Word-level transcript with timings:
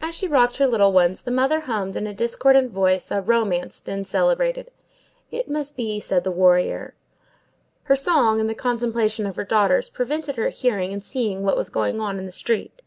As 0.00 0.14
she 0.14 0.26
rocked 0.26 0.56
her 0.56 0.66
little 0.66 0.90
ones, 0.90 1.20
the 1.20 1.30
mother 1.30 1.60
hummed 1.60 1.96
in 1.96 2.06
a 2.06 2.14
discordant 2.14 2.72
voice 2.72 3.10
a 3.10 3.20
romance 3.20 3.78
then 3.78 4.02
celebrated:— 4.06 4.70
"It 5.30 5.50
must 5.50 5.76
be, 5.76 6.00
said 6.00 6.26
a 6.26 6.30
warrior." 6.30 6.94
Her 7.82 7.94
song, 7.96 8.40
and 8.40 8.48
the 8.48 8.54
contemplation 8.54 9.26
of 9.26 9.36
her 9.36 9.44
daughters, 9.44 9.90
prevented 9.90 10.36
her 10.36 10.48
hearing 10.48 10.94
and 10.94 11.04
seeing 11.04 11.42
what 11.42 11.58
was 11.58 11.68
going 11.68 12.00
on 12.00 12.18
in 12.18 12.24
the 12.24 12.32
street. 12.32 12.80